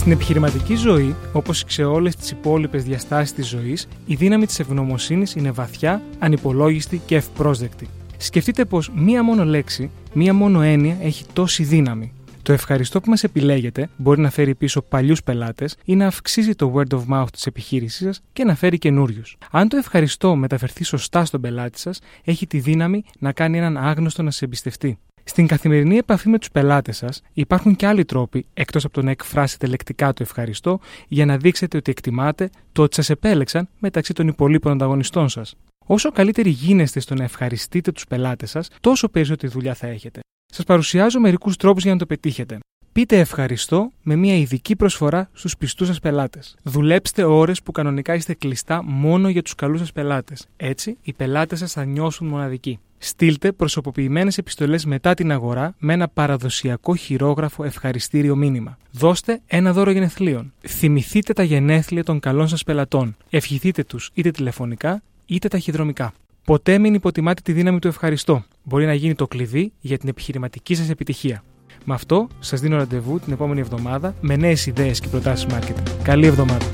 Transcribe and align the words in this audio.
Στην 0.00 0.12
επιχειρηματική 0.12 0.74
ζωή, 0.74 1.14
όπως 1.32 1.64
σε 1.66 1.84
όλες 1.84 2.16
τις 2.16 2.30
υπόλοιπες 2.30 2.84
διαστάσεις 2.84 3.32
της 3.32 3.48
ζωής, 3.48 3.88
η 4.06 4.14
δύναμη 4.14 4.46
της 4.46 4.58
ευγνωμοσύνης 4.58 5.34
είναι 5.34 5.50
βαθιά, 5.50 6.02
ανυπολόγιστη 6.18 7.00
και 7.06 7.16
ευπρόσδεκτη. 7.16 7.88
Σκεφτείτε 8.16 8.64
πως 8.64 8.90
μία 8.94 9.22
μόνο 9.22 9.44
λέξη, 9.44 9.90
μία 10.12 10.34
μόνο 10.34 10.60
έννοια 10.62 10.96
έχει 11.02 11.24
τόση 11.32 11.62
δύναμη. 11.62 12.12
Το 12.42 12.52
ευχαριστώ 12.52 13.00
που 13.00 13.10
μας 13.10 13.24
επιλέγετε 13.24 13.88
μπορεί 13.96 14.20
να 14.20 14.30
φέρει 14.30 14.54
πίσω 14.54 14.82
παλιούς 14.82 15.22
πελάτες 15.22 15.76
ή 15.84 15.96
να 15.96 16.06
αυξήσει 16.06 16.54
το 16.54 16.72
word 16.76 16.96
of 16.96 17.02
mouth 17.12 17.30
της 17.32 17.46
επιχείρησής 17.46 18.06
σας 18.06 18.22
και 18.32 18.44
να 18.44 18.54
φέρει 18.54 18.78
καινούριους. 18.78 19.36
Αν 19.50 19.68
το 19.68 19.76
ευχαριστώ 19.76 20.36
μεταφερθεί 20.36 20.84
σωστά 20.84 21.24
στον 21.24 21.40
πελάτη 21.40 21.78
σας, 21.78 21.98
έχει 22.24 22.46
τη 22.46 22.58
δύναμη 22.58 23.04
να 23.18 23.32
κάνει 23.32 23.58
έναν 23.58 23.76
άγνωστο 23.76 24.22
να 24.22 24.30
σε 24.30 24.44
εμπιστευτεί. 24.44 24.98
Στην 25.24 25.46
καθημερινή 25.46 25.96
επαφή 25.96 26.28
με 26.28 26.38
τους 26.38 26.50
πελάτες 26.50 26.96
σας, 26.96 27.22
υπάρχουν 27.32 27.76
και 27.76 27.86
άλλοι 27.86 28.04
τρόποι, 28.04 28.46
εκτός 28.54 28.84
από 28.84 28.94
το 28.94 29.02
να 29.02 29.10
εκφράσετε 29.10 29.66
λεκτικά 29.66 30.12
το 30.12 30.22
ευχαριστώ, 30.22 30.80
για 31.08 31.26
να 31.26 31.36
δείξετε 31.36 31.76
ότι 31.76 31.90
εκτιμάτε 31.90 32.50
το 32.72 32.82
ότι 32.82 32.94
σας 32.94 33.10
επέλεξαν 33.10 33.68
μεταξύ 33.78 34.12
των 34.12 34.28
υπολείπων 34.28 34.72
ανταγωνιστών 34.72 35.28
σας. 35.28 35.54
Όσο 35.86 36.10
καλύτεροι 36.10 36.50
γίνεστε 36.50 37.00
στο 37.00 37.14
να 37.14 37.24
ευχαριστείτε 37.24 37.92
τους 37.92 38.04
πελάτες 38.06 38.50
σας, 38.50 38.68
τόσο 38.80 39.08
περισσότερη 39.08 39.52
δουλειά 39.52 39.74
θα 39.74 39.86
έχετε. 39.86 40.20
Σας 40.52 40.64
παρουσιάζω 40.64 41.20
μερικούς 41.20 41.56
τρόπους 41.56 41.82
για 41.82 41.92
να 41.92 41.98
το 41.98 42.06
πετύχετε. 42.06 42.58
Πείτε 42.92 43.18
ευχαριστώ 43.18 43.90
με 44.02 44.16
μια 44.16 44.36
ειδική 44.36 44.76
προσφορά 44.76 45.30
στους 45.32 45.56
πιστούς 45.56 45.86
σας 45.86 46.00
πελάτες. 46.00 46.56
Δουλέψτε 46.62 47.24
ώρες 47.24 47.62
που 47.62 47.72
κανονικά 47.72 48.14
είστε 48.14 48.34
κλειστά 48.34 48.82
μόνο 48.84 49.28
για 49.28 49.42
τους 49.42 49.54
καλούς 49.54 49.78
σας 49.78 49.92
πελάτες. 49.92 50.46
Έτσι, 50.56 50.96
οι 51.02 51.12
πελάτες 51.12 51.58
σας 51.58 51.72
θα 51.72 51.84
νιώσουν 51.84 52.26
μοναδικοί. 52.26 52.78
Στείλτε 52.98 53.52
προσωποποιημένες 53.52 54.38
επιστολές 54.38 54.84
μετά 54.84 55.14
την 55.14 55.32
αγορά 55.32 55.74
με 55.78 55.92
ένα 55.92 56.08
παραδοσιακό 56.08 56.94
χειρόγραφο 56.94 57.64
ευχαριστήριο 57.64 58.36
μήνυμα. 58.36 58.78
Δώστε 58.90 59.40
ένα 59.46 59.72
δώρο 59.72 59.90
γενεθλίων. 59.90 60.52
Θυμηθείτε 60.68 61.32
τα 61.32 61.42
γενέθλια 61.42 62.04
των 62.04 62.20
καλών 62.20 62.48
σας 62.48 62.64
πελατών. 62.64 63.16
Ευχηθείτε 63.30 63.84
τους 63.84 64.10
είτε 64.14 64.30
τηλεφωνικά 64.30 65.02
είτε 65.26 65.48
ταχυδρομικά. 65.48 66.12
Ποτέ 66.44 66.78
μην 66.78 66.94
υποτιμάτε 66.94 67.40
τη 67.44 67.52
δύναμη 67.52 67.78
του 67.78 67.88
ευχαριστώ. 67.88 68.44
Μπορεί 68.62 68.86
να 68.86 68.94
γίνει 68.94 69.14
το 69.14 69.26
κλειδί 69.26 69.72
για 69.80 69.98
την 69.98 70.08
επιχειρηματική 70.08 70.74
σας 70.74 70.90
επιτυχία. 70.90 71.42
Με 71.84 71.94
αυτό, 71.94 72.28
σας 72.38 72.60
δίνω 72.60 72.76
ραντεβού 72.76 73.20
την 73.20 73.32
επόμενη 73.32 73.60
εβδομάδα 73.60 74.14
με 74.20 74.36
νέες 74.36 74.66
ιδέες 74.66 75.00
και 75.00 75.08
προτάσεις 75.08 75.46
marketing. 75.50 75.90
Καλή 76.02 76.26
εβδομάδα. 76.26 76.66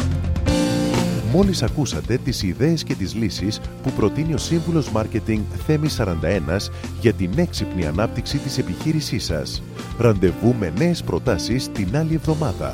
Μόλις 1.33 1.63
ακούσατε 1.63 2.17
τις 2.17 2.43
ιδέες 2.43 2.83
και 2.83 2.95
τις 2.95 3.15
λύσεις 3.15 3.61
που 3.83 3.91
προτείνει 3.91 4.35
ο 4.35 4.39
σύμβουλος 4.39 4.91
Μάρκετινγκ 4.91 5.43
Θέμη 5.67 5.89
41 5.89 6.71
για 7.01 7.13
την 7.13 7.31
έξυπνη 7.37 7.87
ανάπτυξη 7.87 8.39
της 8.39 8.59
επιχείρησής 8.59 9.25
σας. 9.25 9.63
Ραντεβού 9.99 10.55
με 10.59 10.73
νέες 10.79 11.03
προτάσεις 11.03 11.73
την 11.73 11.97
άλλη 11.97 12.15
εβδομάδα. 12.15 12.73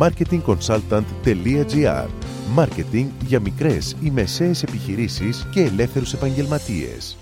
marketingconsultant.gr 0.00 2.06
Μάρκετινγκ 2.52 3.08
για 3.26 3.40
μικρές 3.40 3.96
ή 4.02 4.10
μεσαίες 4.10 4.62
επιχειρήσεις 4.62 5.46
και 5.50 5.60
ελεύθερους 5.60 6.12
επαγγελματίες. 6.12 7.16